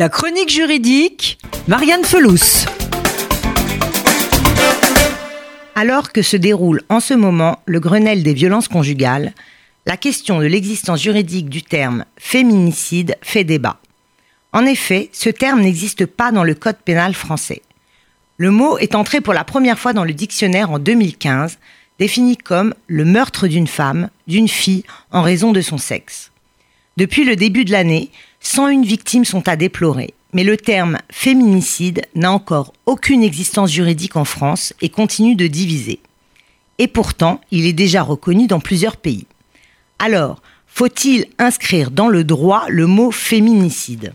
[0.00, 2.66] La chronique juridique, Marianne Felous.
[5.74, 9.32] Alors que se déroule en ce moment le Grenelle des violences conjugales,
[9.86, 13.80] la question de l'existence juridique du terme féminicide fait débat.
[14.52, 17.62] En effet, ce terme n'existe pas dans le Code pénal français.
[18.36, 21.58] Le mot est entré pour la première fois dans le dictionnaire en 2015,
[21.98, 26.30] défini comme le meurtre d'une femme, d'une fille, en raison de son sexe.
[26.98, 28.10] Depuis le début de l'année,
[28.40, 34.24] 101 victimes sont à déplorer, mais le terme féminicide n'a encore aucune existence juridique en
[34.24, 36.00] France et continue de diviser.
[36.78, 39.26] Et pourtant, il est déjà reconnu dans plusieurs pays.
[40.00, 44.12] Alors, faut-il inscrire dans le droit le mot féminicide?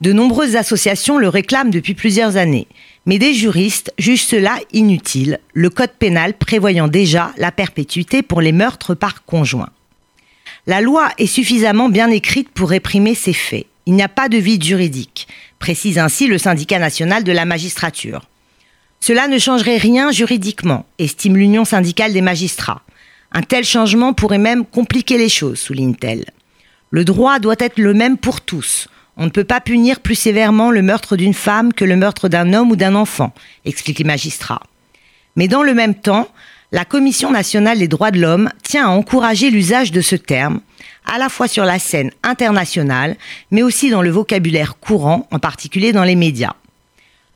[0.00, 2.68] De nombreuses associations le réclament depuis plusieurs années,
[3.06, 8.52] mais des juristes jugent cela inutile, le code pénal prévoyant déjà la perpétuité pour les
[8.52, 9.70] meurtres par conjoint.
[10.66, 13.66] La loi est suffisamment bien écrite pour réprimer ces faits.
[13.84, 15.28] Il n'y a pas de vide juridique,
[15.58, 18.26] précise ainsi le syndicat national de la magistrature.
[18.98, 22.80] Cela ne changerait rien juridiquement, estime l'Union syndicale des magistrats.
[23.32, 26.24] Un tel changement pourrait même compliquer les choses, souligne-t-elle.
[26.90, 28.88] Le droit doit être le même pour tous.
[29.18, 32.54] On ne peut pas punir plus sévèrement le meurtre d'une femme que le meurtre d'un
[32.54, 33.34] homme ou d'un enfant,
[33.66, 34.62] explique les magistrats.
[35.36, 36.28] Mais dans le même temps,
[36.74, 40.60] la Commission nationale des droits de l'homme tient à encourager l'usage de ce terme,
[41.06, 43.16] à la fois sur la scène internationale,
[43.52, 46.56] mais aussi dans le vocabulaire courant, en particulier dans les médias.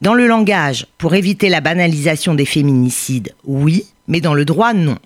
[0.00, 4.98] Dans le langage, pour éviter la banalisation des féminicides, oui, mais dans le droit, non.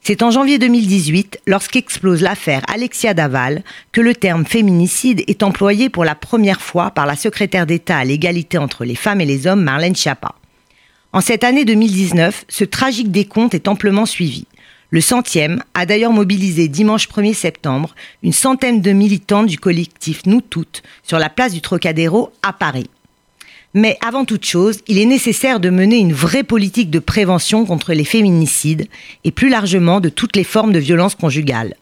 [0.00, 6.04] C'est en janvier 2018, lorsqu'explose l'affaire Alexia Daval, que le terme féminicide est employé pour
[6.04, 9.64] la première fois par la secrétaire d'État à l'égalité entre les femmes et les hommes,
[9.64, 10.35] Marlène Schiappa.
[11.16, 14.44] En cette année 2019, ce tragique décompte est amplement suivi.
[14.90, 20.42] Le centième a d'ailleurs mobilisé dimanche 1er septembre une centaine de militants du collectif Nous
[20.42, 22.90] Toutes sur la place du Trocadéro à Paris.
[23.72, 27.94] Mais avant toute chose, il est nécessaire de mener une vraie politique de prévention contre
[27.94, 28.86] les féminicides
[29.24, 31.76] et plus largement de toutes les formes de violence conjugale.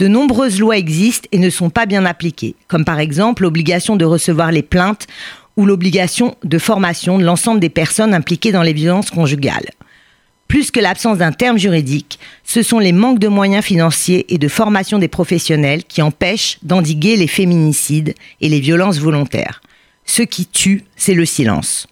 [0.00, 4.06] De nombreuses lois existent et ne sont pas bien appliquées, comme par exemple l'obligation de
[4.06, 5.06] recevoir les plaintes
[5.60, 9.68] ou l'obligation de formation de l'ensemble des personnes impliquées dans les violences conjugales.
[10.48, 14.48] Plus que l'absence d'un terme juridique, ce sont les manques de moyens financiers et de
[14.48, 19.60] formation des professionnels qui empêchent d'endiguer les féminicides et les violences volontaires.
[20.06, 21.86] Ce qui tue, c'est le silence.